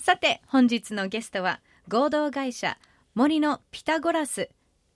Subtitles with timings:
[0.00, 2.78] さて本日のゲストは合同会社
[3.14, 4.48] 森のピタゴラス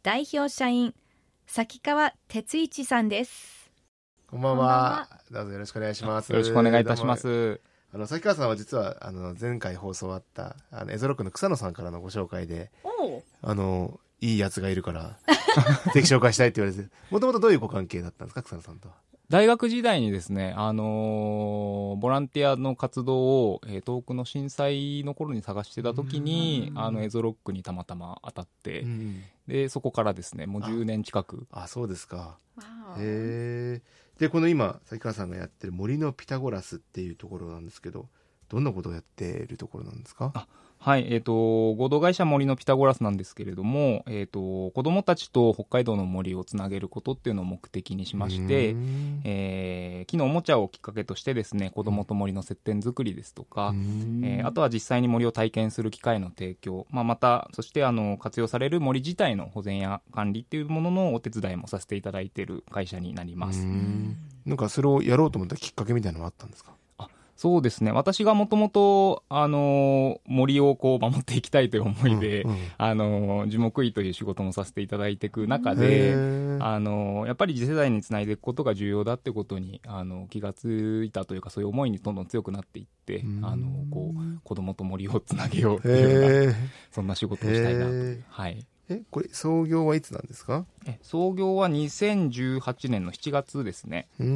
[0.02, 0.94] 代表社員
[1.46, 3.70] 崎川哲一さんです
[4.30, 5.08] こんばんは。
[5.30, 6.32] どうぞよろしくお願いします。
[6.32, 7.18] よろしくお願いいたしま。
[7.18, 7.60] す。
[7.92, 15.18] あの、崎川さんは実は、あの、前回放送あった、あの、エゾロックの草野さんからのご紹介で、おあの、いいやつがいるから、
[15.92, 18.94] ぜひ紹介したいって言われて、もともとどういうご関係だったんですか、草野さんとは？
[19.32, 23.16] 大学時代にですね、あのーボランティアの活動
[23.50, 28.82] を、えー遠くの震災の頃に探してた時に、あの、エゾロックにたまたま当たって、
[29.48, 31.46] で、そこからですね、もう10年近く。
[31.50, 32.36] あ、そうですか。
[32.56, 32.64] わ
[32.98, 33.82] へえ。
[34.18, 38.08] で、この今、崎川さんがやってる森のピタゴラスっていうところなんですけど、
[38.50, 40.30] どんなことをやっているところなんですか？
[40.34, 40.46] あ
[40.84, 41.32] はい、えっ、と、
[41.74, 48.74] 合同会社森のピタゴラスなんですけれども、えっ、と、子供たちと北海道の森をつなげることっていうのを目的にしまして
[49.22, 53.72] えー木のおもちゃをきっかけとしてですね、子供と森の接点作りですとか、
[54.24, 63.64] えーあとは実際に森を体験する機会の提供、まあ、また、そしてあの活用される森自体の保全や管理っていうもののお手伝いもさせていただいている会社になります。
[63.64, 64.16] ん。
[64.44, 66.72] なんかそれをやろうと思ったきっかけみたいなのはあったんですか？
[67.42, 72.58] そうですね、私がもともと、あの森をこう守っていきたいという思いで、うんうん。
[72.78, 76.64] あの樹木医という仕事もさせていただいていく中へで、ー。
[76.64, 83.44] あのやっぱり次世代につないでいくことが重要だってことにあの気がついたというかそういう思いにどんどん強くなっていってうん。
[83.44, 86.54] あのこう子供と森をつなげようっていうような
[86.92, 87.92] そんな仕事をしたいなと。
[88.28, 88.64] はい。
[88.88, 90.64] えこれ創業はいつなんですか？
[90.86, 94.08] え創業は2018年の7月ですね。
[94.20, 94.26] うー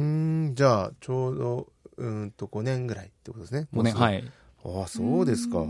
[0.51, 1.67] んじゃあちょうど
[1.97, 3.67] うーんと5年ぐらいってことですね。
[3.73, 4.23] 5年、はい。
[4.63, 5.65] ああそうですか。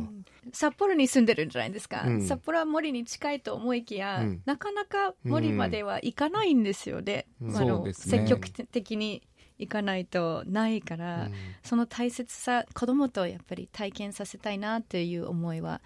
[0.54, 2.22] 札幌に住んでるんじゃないですか、うん。
[2.22, 4.42] 札幌は森に近いと思いきや、うん。
[4.46, 7.58] なかなか森までは行かないんですよね、うん。
[7.58, 8.20] あのそうですね。
[8.20, 9.22] 積極的に
[9.60, 11.34] 行かないとないから、うん。
[11.64, 15.82] その大切さ子供とやっぱり体験させたいなという思いは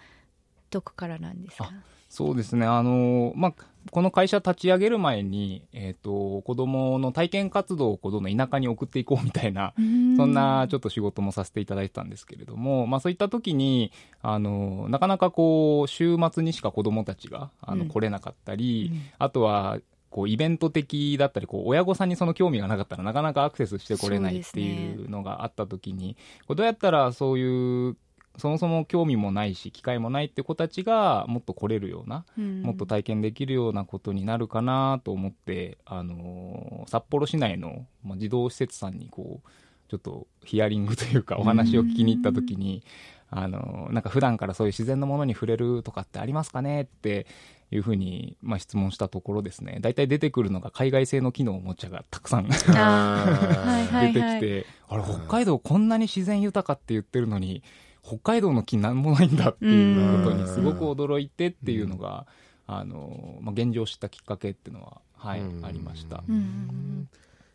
[0.72, 1.70] どこからなんですか？
[2.08, 2.66] そうですね。
[2.66, 3.54] あの、まあ、
[3.90, 9.72] この会社立ち上げる前に、えっ、と、子供の体験活動をこうどんどん田舎に送っていこうみたいな、
[10.18, 17.88] そんなちょっと仕事もさせていただいてたんですけれども、まあそういった時に、あの、なかなかこう、週末にしか子供たちが、あの、うん。
[17.88, 19.00] 来れなかったり、うん。
[19.18, 19.78] あとは、
[20.10, 27.96] こう、イベント的だったり、こう、親御さんにその興味がなかったらなかなかアクセスしてこれないっていうのがあった時に、こうどうやったらそういう、
[28.38, 32.62] そもそも興味もないし、機会もないって子たちがもっと来れるような、うん。
[32.62, 39.48] もっと体験できるようなことになるかなと思って、あのー札幌市内の、まあ、児童施設さんにこう
[39.90, 42.82] ちょっとヒアリングというかお話を聞きに行った時に、
[43.30, 47.26] あのーなんか普段からそういう自然のものに触れるとかってありますかねって
[47.70, 49.78] いうふうに、まあ、質問したところですね。
[49.80, 53.66] 大体出てくるのが海外製の木のおもちゃがたくさんあー。
[53.66, 57.62] はいはい出てきて、あれ北海道こんなに自然豊かって言ってるのに
[58.04, 62.26] 北海道の木なんもないんだっていうことにすごく驚いてっていうのが、
[62.66, 65.64] あのまあ、現状を知ったきっかけっていうのは、はいうん。
[65.64, 66.22] ありました。
[66.28, 67.08] うん。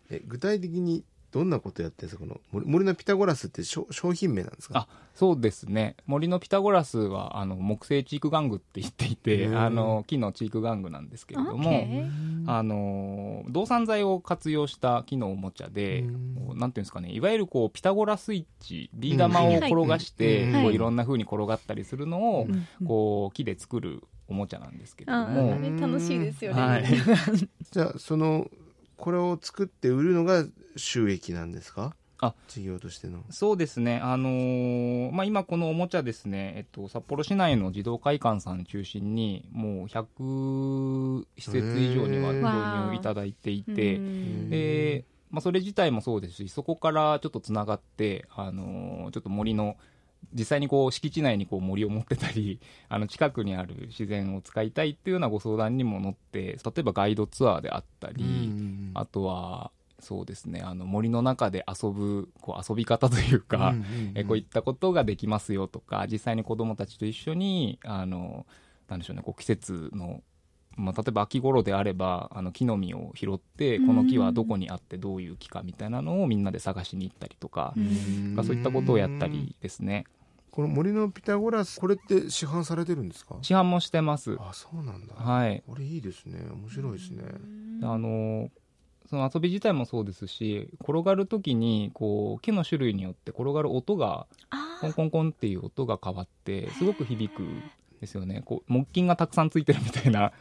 [0.09, 2.26] え具体的にどんなことやってるんですか？
[2.26, 4.80] この森森のピタゴラスって商商品名なんですか？
[4.80, 5.96] あそうですね。
[6.06, 11.86] 森のピタゴラスはあの木製チーク玩具って言っていてあの木のチーク玩具なんですけれども、
[12.46, 16.04] あの動産材を活用した木のおもちゃで、
[16.56, 20.54] なんていうんですかねいわゆるこうピタゴラスイッチビー玉を転がして、うん。
[20.54, 22.88] はいこういろんな風に転がったりするのを、うん。
[22.88, 26.86] こう木で作るおもちゃなんですけれどあも、楽しいですよね、はい。
[27.72, 28.50] じゃあその
[28.97, 31.96] これを作って売るのが収益なんですか？
[32.19, 33.24] あ事業としての。
[33.30, 42.44] そうですね、あのーまあ、今、このおもちゃですね、えっと、札幌市内の児童会館さん中心に、もう100施設以上には導
[42.89, 44.50] 入いただいていて、うん。
[44.50, 49.77] でまあ、それ自体もそうですし、そこからちょっとつながって、あのーちょっと森の、
[50.34, 52.60] 実際にこう敷地内にこう森を持ってたり、
[52.90, 63.74] あの近くにある自然を使いたいっていうようなご相談にも乗って、例えばガイドツアーであったり、うんあとは、そうですね、あの森の中で遊ぶこう遊び方というか、
[64.16, 68.46] えこういったことができますよとか、実際に子どもたちと一緒に、あの
[68.88, 70.22] なんでしょうね、こう季節の、
[70.77, 77.74] まあ、例えば秋頃であれば、あの木の実を拾って、この木はどこにあって、どういう木かみたいなのをみんなで探しに行ったりとか、
[78.45, 80.06] そういったことをやったりですね。
[80.51, 83.35] この森のピタゴラスこれって市販されてるんですか？
[83.44, 84.38] 市販もしてます。
[84.39, 85.62] あそうなんだ、はい。
[85.68, 86.39] これいいですね。
[86.51, 87.24] 面白いですね、
[87.83, 88.50] あの
[89.07, 97.62] その遊び自体もそうですし転がる時にこう木の種類によって転がる音があコンコンコンっていう音が変わってすごく響くん
[98.01, 98.41] ですよね。
[98.44, 100.31] こう木琴がたくさんついてるみたいな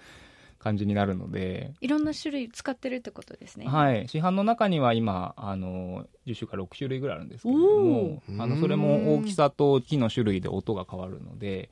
[0.59, 3.67] 感じになるので、いろんな種類使ってるってことですね。
[3.67, 11.71] はい、市販の中には今あの10種から6種類ぐらいあるんですけれどもあのそれも大きさと木の種類で音が変わるので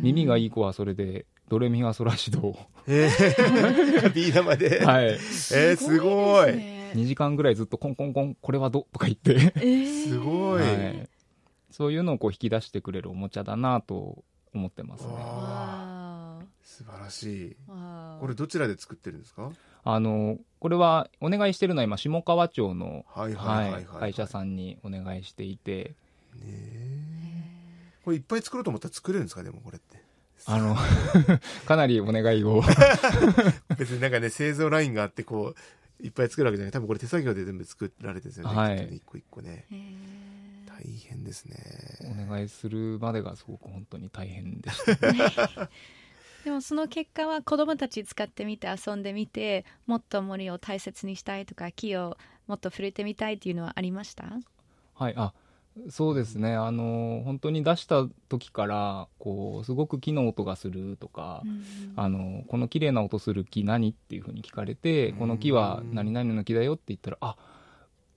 [0.00, 2.56] 耳がいい子はそれでドレミファソラシドを、
[2.86, 6.46] えー、 ビー玉で、はい、えー、すごい。
[6.46, 6.92] ですね。
[6.94, 9.52] 2時間ぐらいずっとコンコンコンこれはどとか言って。
[9.56, 10.04] えー。
[10.10, 11.08] すごい、はい、
[11.70, 14.22] そういうのをこう引き出してくれるおもちゃだなと
[14.54, 15.99] 思ってますね。
[16.64, 17.56] 素晴らしい。
[18.20, 19.50] これどちらで作ってるんですか？
[19.82, 23.82] あのこれはお願いしてるのは今下川町の、はいははいはいはい。
[23.82, 25.94] い、会社さんにお願いしていて。
[26.36, 27.44] ねえ。
[28.04, 29.42] これいっぱい作ろうと思ったら作れるんですか？
[29.42, 30.00] でもこれって。
[30.46, 30.74] あの
[31.66, 32.62] かなりお願いを。
[33.78, 35.54] 別になんかね製造ラインがあってこ
[36.00, 36.72] ういっぱい作るわけじゃない。
[36.72, 38.96] 多分これ手作業で全部作られてるんですよね、はい。
[38.96, 39.66] 一個一個ね。
[40.66, 41.56] 大変ですね。
[42.26, 44.78] お願いするまでがすごく本当に大変でし
[45.36, 45.70] た。
[46.44, 52.16] でもその結果は子供たち使ってみて遊んでみてもっと森を大切にしたいとか木を
[52.46, 54.24] もっと触れてみたいっていうのはありました？
[54.94, 55.32] はい、あ
[55.88, 56.54] そうですね。
[56.54, 61.42] あの本当に出した時からこうすごく木の音がするとか、
[61.96, 67.36] あのこの綺麗な音する木何っていうふうに聞かれてこの木は何々の木だよって言ったらあ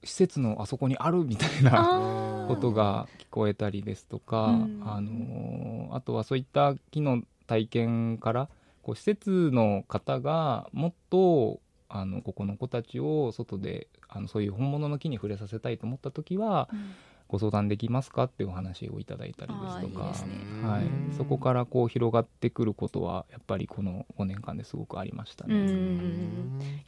[0.04, 2.48] 施設のあそこにあるみたいなあー。
[2.48, 4.82] ことが聞こえたりですとか、うん。
[4.86, 8.50] あのあとはそういった木の体験から
[8.82, 11.60] こう施設の方がもっと
[11.90, 16.94] あのここの子たちを外であのそういう本物の木に触れさせたいと思った時はうん。
[17.34, 20.12] ご相談できますかっていうお話をいただいたりですとか。
[20.28, 20.68] ね。
[20.68, 20.84] はい、
[21.18, 25.66] そこからこう広がってくることはやっぱりこの5年間ですごくありましたね。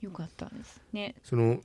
[0.02, 0.84] よかったです。
[0.94, 1.16] ね。
[1.24, 1.62] その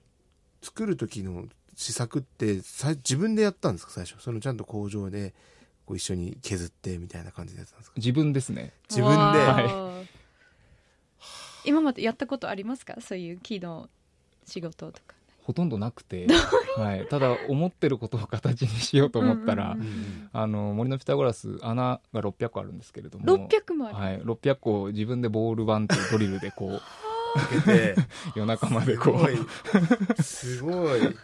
[0.63, 1.45] 作る時の
[1.75, 4.19] 試作ってさ自分でやったんですか最初？
[4.19, 5.35] そのちゃんと工場で
[5.91, 7.95] こう一緒に削ってみたいな感じでやってたんですか？
[7.97, 8.73] 自分ですね。
[8.89, 9.17] 自分で？
[9.17, 9.65] わはい。
[9.67, 10.05] ー
[11.65, 12.95] 今までやったことありますか？
[13.01, 13.89] そういう木の
[14.47, 15.17] 仕事とか。
[15.43, 16.29] ほとんどなくて、
[16.77, 23.25] はい、ただ思ってることを形にしようと思ったら、うんうんあの森のピタゴラス穴が600個あるんですけれども。
[23.49, 26.81] 600もある、はい、600個を自分でボール板というドリルでこう
[27.51, 27.97] 開けて。
[28.37, 29.35] 夜中まですこごい。
[29.41, 31.01] うすごい。
[31.01, 31.15] へ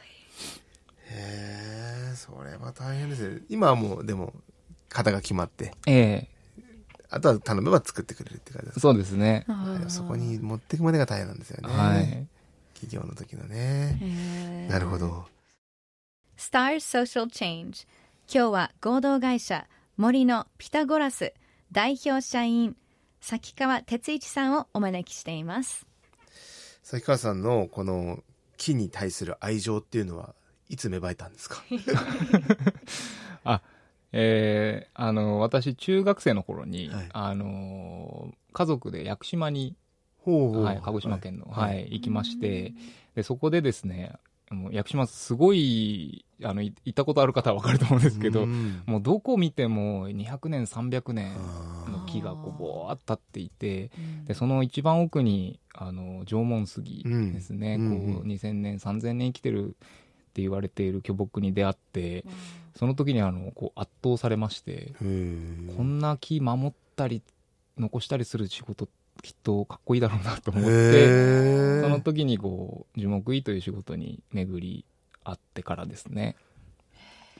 [1.10, 3.42] えそれは大変ですね。
[3.48, 4.32] 今はもうでも
[4.91, 5.75] 型が決まって。
[5.87, 6.29] え
[7.09, 8.79] あとは頼めば作ってくれるって感じです。
[8.79, 12.27] えそうですね、あーそこに持っていくまでが大変なんですよね、はい。
[12.75, 13.99] 企業の時のね。
[14.00, 15.27] へーなるほど。
[16.37, 17.87] Star Social Change
[18.29, 19.67] 今日は合同会社
[19.97, 21.33] 森のピタゴラス
[21.73, 22.77] 代表社員
[23.21, 25.87] 崎川哲一さんをお招きしています。
[26.83, 28.23] 崎川さんのこの
[28.56, 30.35] 木に対する愛情っていうのは
[30.69, 31.62] いつ芽生えたんですか？
[33.44, 33.62] あ
[34.12, 37.08] えーあの私中学生の頃に、はい。
[37.12, 39.76] あの家族で屋久島に、
[40.19, 40.64] ほうほう。
[40.64, 42.73] はい、鹿児島県の、ははいい行きまして
[43.14, 44.14] でそこでですね
[44.50, 48.82] もう屋久島すごいあのい行ったことある方は分かると思うんですけど、うん。
[48.87, 51.37] もうどこ見ても200年300年
[51.87, 54.25] あの木がこうボーっと立っていてうん。
[54.25, 57.87] でその一番奥にあの縄文杉ですね、うん。
[57.87, 58.14] うん。
[58.14, 59.73] こう2000年3000年生きてるっ
[60.37, 62.25] て言われている巨木に出会って
[62.78, 67.23] その時にあのこう圧倒されまして、こんな木守ったり
[67.78, 68.88] 残したりする仕事
[69.23, 74.85] きっとかっこいいだろうなと思ってえその時にこう樹木医という仕事に巡り
[75.25, 76.37] 合ってからですね。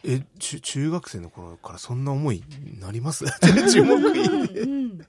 [0.05, 3.25] え中中学生の頃からそんな思いになります？
[3.71, 5.01] 樹木医でうん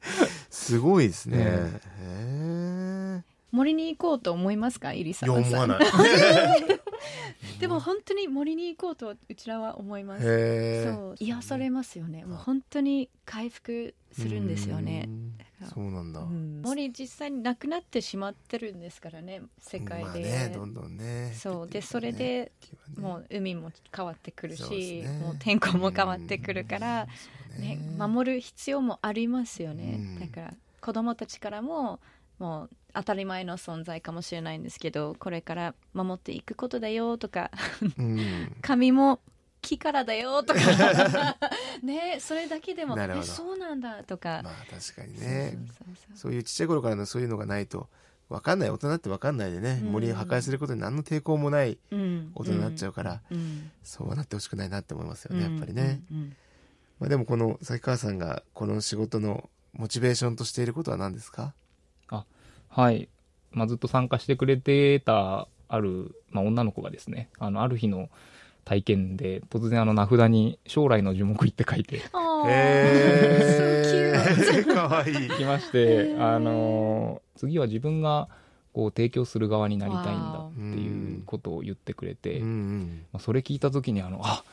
[0.50, 4.92] すごいですね、ねへえ森に行こうと思いますか？
[4.94, 5.30] イリさん。
[5.30, 5.80] いや思わない
[7.60, 10.84] でも本当に森に行こうとうちらは思います。
[10.84, 11.16] そう。
[11.20, 12.26] 癒されますよね。
[12.26, 15.06] もう本当に回復するんですよね。
[15.08, 15.38] うん。
[15.74, 16.62] そうなんだ、うん。
[16.62, 21.34] 森実際になくなってしまってるんですからね世界まあで、ねどんどんね。
[21.36, 21.68] そう。
[21.68, 22.52] でそれで
[22.96, 23.02] ね。
[23.02, 25.20] もう海も変わってくるし、すね。
[25.20, 27.08] もう天候も変わってくるから、
[27.58, 30.20] ね、守る必要もありますよね、うん。
[30.20, 32.00] だから子供たちからも
[32.40, 37.52] もう当たり前の存在かもしれないんですけどこれから守っていくことだよとか
[37.98, 38.56] うん。
[38.62, 39.20] 髪も
[39.62, 40.60] 木からだよとか。
[41.84, 45.58] ねそれだけでもえそうなんだとか、まあ確かにね。
[46.16, 47.90] そういうちっちゃい頃からのそういうのがないと
[48.30, 48.70] 分かんない。
[48.70, 49.92] 大人って分かんないでね、うん。
[49.94, 52.32] 森を破壊することに何の抵抗もないうん。
[52.36, 53.72] 大人になっちゃうから、うん。
[53.84, 56.02] そうなってほしくないなって思いますよねやっぱりね、
[57.00, 61.54] まあでもこの崎川さんがこの仕事のモチベーションとしていることは何ですか？
[62.70, 63.10] はい。
[63.52, 68.10] まあ、ずっと参加してくれてた、ある、まあ、女の子がですね、あの、ある日の
[68.66, 74.74] 体験で、突然あの名札に将来の樹木って書いてへー。
[74.74, 75.30] かわいい。
[75.32, 78.30] きまして、あのー次は自分が
[78.74, 83.06] こう提供する側になりたいんだっていうことを言ってくれて、うんうん。
[83.14, 84.44] まあ、それ聞いた時にあのあ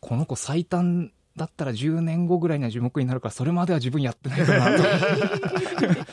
[0.00, 4.84] この子最短だったら10年後ぐらいには樹木になるからそれまでは自分やってないとなと。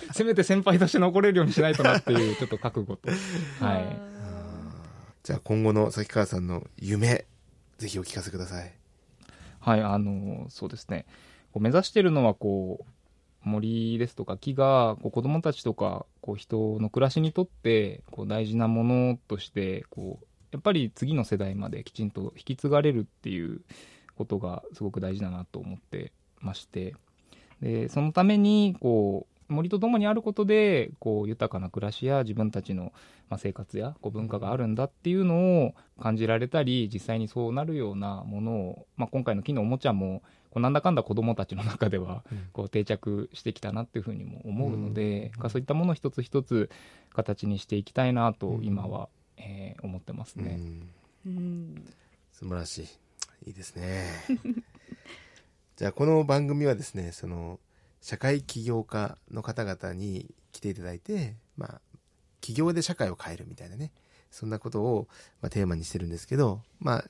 [0.14, 3.10] せめて先輩として残れるようにしないとなっていうちょっと覚悟と。
[3.64, 4.10] はい。
[5.24, 7.26] じゃあ今後の崎川さんの夢
[7.78, 8.74] ぜひお聞かせください。
[9.60, 11.06] はい、あのそうですね。
[11.52, 12.86] こう目指してるのはこう
[13.44, 23.62] 森ですとか木がこう子どもたちとかこう人の暮らしにとってこう大事なものとしてこうやっぱり次の世代まできちんと引き継がれるっていう
[24.20, 26.12] ことがすごく大事だなと思って
[26.42, 26.94] まして。
[27.62, 32.94] でそのためにこう森とともにあることでこう豊かな暮らしや自分たちの
[33.30, 40.22] まあ生活やこう文化があるんだっていうのを感じられたり実際にそうなるようなものを、まあ、今回の木のおもちゃも
[40.52, 42.24] こうなんだかんだ子どもたちの中では
[42.54, 45.50] こう定着してきたなっていうふうにも思うので、うん。
[45.50, 46.70] そういったものを一つ一つ
[47.14, 48.66] 形にしていきたいなとうん。
[48.66, 50.60] 今は、えー思ってますね。
[51.26, 51.32] うん。
[51.38, 51.86] うん。
[52.32, 52.88] 素晴らしい
[53.46, 54.06] いいですね。
[55.78, 57.60] じゃあこの番組はですねその
[58.02, 61.82] 社会起業家の方々に来ていただいてまあ
[62.42, 63.92] 起業で社会を変えるみたいなね
[64.32, 65.08] そんなことを、
[65.42, 67.06] まあ、テーマにしてるんですけどまあ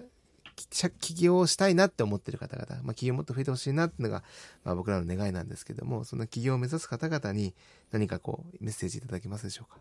[0.99, 4.23] 起業したいなって思ってる方々、まあ、起業もっと増えてほしいなっていうのが、
[4.63, 7.55] まあ、僕らの願いなんですけどもその起業を目指す方々に
[7.91, 9.79] 何かこうメッセージいただけますでしょうか？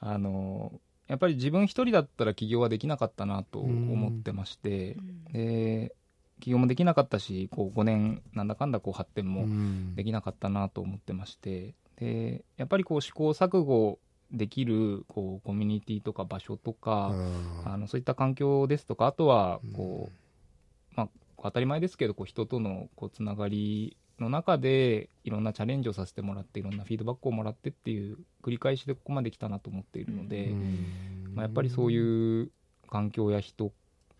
[0.00, 0.72] あの
[1.08, 4.96] やっぱり自分一人だったら起業はできなかったなと思ってまして、
[5.32, 5.94] で
[6.40, 9.94] 起業もできなかったしこう5年なんだかんだこう発展もうん。
[9.94, 13.98] できなかったなと思ってましてでやっぱりこう試行錯誤
[14.32, 17.72] できるこうコミュニティとか場所とか、うん。
[17.72, 19.72] あのそういった環境ですとかあとはうん。
[19.72, 21.08] こう、まあ、
[21.42, 31.32] 当たり前ですけどこう人とのこうつながりの中でいろんなチャレンジをさせてもらっていろんなフィードバックをもらってっていう繰り返しでここまで来たなと思っているので、うん。
[31.34, 32.50] まあ、やっぱりそういう
[32.88, 33.72] 環境や人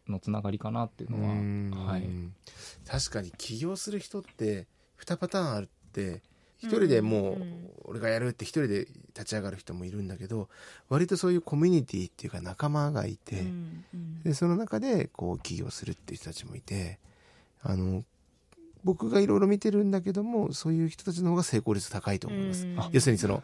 [0.09, 1.71] のつながりかなっていうのは、うん。
[1.71, 2.03] はい、
[2.87, 4.67] 確かに起業する人って
[5.01, 6.23] 2パターンあるって
[6.59, 7.71] 一人でもううん。
[7.85, 10.49] 俺がやるって一人で立ち上がる人もいるんだけど
[10.89, 13.45] 割とそういうコミュニティっていうか仲間がいて、
[14.25, 16.99] でその中でこう起業するっていう人たちもいて
[17.63, 18.03] あの
[18.85, 22.79] 僕がいろいろ見てるんだけどもそういう人たちの方が成功率高いと思います、うん。
[22.93, 23.43] 要するにその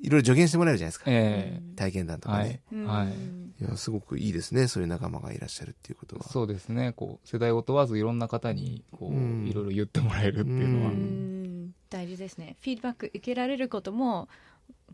[0.00, 3.64] いろいろ助言してもらえるじゃないですか、え体験談とかね、はい。
[3.64, 4.68] い、やすごくいいですね。
[4.68, 6.22] そういう仲間がいらっしゃるっていうことは。
[6.22, 6.92] そうですね。
[6.92, 9.46] こう世代を問わずいろんな方にこう、うん。
[9.46, 12.56] いろいろ言ってもらえるっていうのは、大事ですね。
[12.60, 14.28] フィードバック受けられることも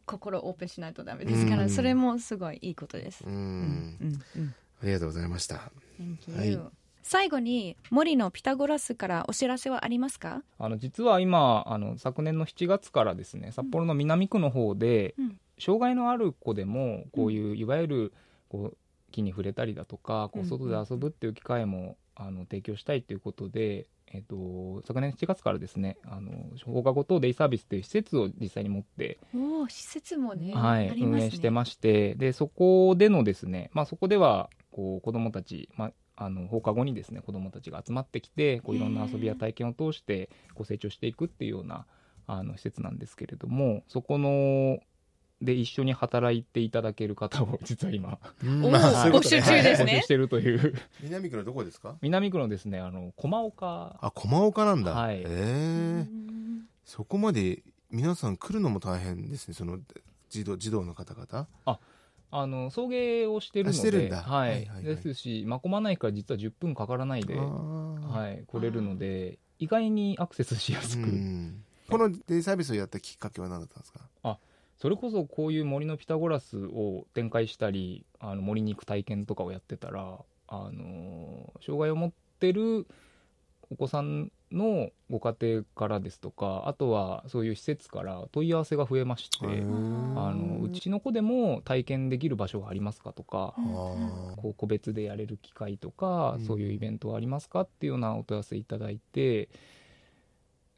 [0.06, 1.70] 心オープンしないとダメですから、うん。
[1.70, 3.22] それもすごいいいことです。
[3.24, 4.22] う、ん、うん。
[4.36, 4.54] うん。
[4.82, 5.70] ありがとうございました。
[6.00, 10.42] Thank you はい最後に森のピタゴラスからお知らせはありますか？
[10.58, 15.38] あの実は今あの昨年の7月からですね札幌の南区の方で、うん。
[15.56, 18.12] 障害のある子でもこういういわゆる
[18.48, 18.76] こう
[19.12, 26.32] 木に触れたりだとかこうんう外で遊ぶっていう機会もあの提供したいということで、えっと昨年7月からですねあの
[26.64, 30.96] 放課後等デイサービスっていう施設を実際に持って、おお施設もね、はいね。
[30.98, 41.86] 運営してましてでそこでのですね、まあ、そこではこう子どもたち、まあ、あの放課後にですね子どもたちが集まってきてこういろんな遊びや体験を通してこう成長していくっていうような
[42.26, 44.78] あの施設なんですけれどもそこの
[45.42, 49.92] で一緒に働いていただける方を実は今おーまあそうい募集中ですね。
[49.92, 50.74] はい募集してるという。
[51.02, 51.96] 南区のどこですか？
[52.00, 53.98] 南区のですねあの駒岡。
[54.00, 55.16] あ駒岡なんだ、はい。
[55.16, 59.80] へえうんそこまで皆さん来るのも大変ですねその
[60.30, 61.48] 児童児童の方々。
[61.66, 61.78] あ
[62.46, 64.50] の送迎をしてるのではい。
[64.50, 64.84] はいはいはい。
[64.84, 71.62] ですし真駒内から実は10分かからないで、はい、来れるので意外にアクセスしやすく、うん。
[71.88, 74.00] このデイサービスをやったきっかけは何だったんですか？
[74.76, 82.86] それこそこういう森のピタゴラスを展開したりあの森に行く体験とかをやってたら、あの障害を持ってる
[83.70, 93.54] お子さんのご家庭からですとかあとはそういう施設から問い合わせが増えまして、あのうちの子でも体験できる場所がありますかとか、
[94.36, 96.44] こう個別でやれる機会とか、うん。
[96.44, 99.48] そういうイベントはありますかっていうようなお問い合わせいただいて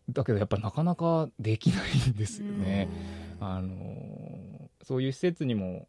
[0.09, 2.88] だけどやっぱなかなかできないんですよね。
[3.40, 5.88] あのそういう施設にも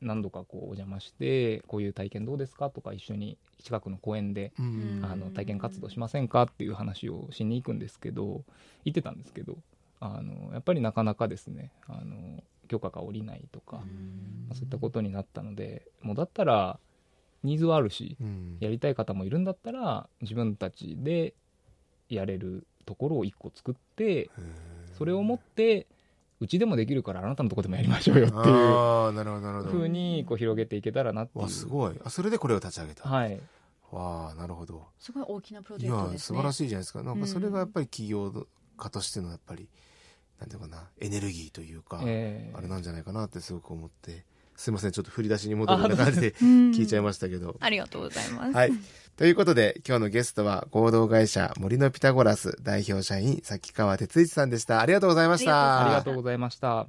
[0.00, 5.00] 何度かこうお邪魔してこういう体験どうですかとか一緒に近くの公園でうん。
[5.02, 8.44] あの体験活動しませんかっていう話をしに行くんですけど
[8.84, 9.56] 行ってたんですけど
[10.00, 13.82] あのやっぱりなかなかですねあの許可が下りないとか、ま
[14.52, 16.78] あそういったことになったのでもうだったら
[17.42, 18.56] ニーズはあるしうん。
[18.60, 21.34] やりたい方もいるんだったら自分たちで
[22.08, 24.30] やれるところを1個作って
[24.96, 25.86] それを持って
[26.40, 29.70] うちでもできるからあなたのとこでもやりましょうよっていうああなるほどなるほど。
[29.70, 31.44] ふうにこう広げていけたらなっていう。
[31.44, 32.00] わすごい。
[32.04, 33.40] あそれでこれを立ち上げた、はい。
[33.92, 34.88] わあなるほど。
[34.98, 36.36] すごい大きなプロジいやェクトですね。
[36.36, 37.02] 素晴らしいじゃないですか。
[37.02, 39.68] なんかそれがやっりぱり起業家としてのやっぱり
[40.40, 44.24] なんていうのかなエネルギーというか、えーあれなんじゃないかなってすごく思って。
[44.56, 48.52] すいませんちょっと振り出しに戻るような感じで聞聞いちゃいましたけど、ありがとうございます。
[48.54, 48.72] はい。
[49.16, 54.80] ということで、今日のゲストは合同会社森のピタゴラス代表社員、崎川哲一さんでした。
[54.80, 55.86] ありがとうございました。
[55.86, 56.88] ありがとうございました